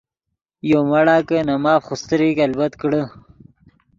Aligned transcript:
یو 0.71 0.79
مڑا 0.91 1.17
کہ 1.27 1.37
نے 1.47 1.55
ماف 1.63 1.81
خوستریک 1.87 2.37
البت 2.45 2.71
کڑے۔ 2.79 3.01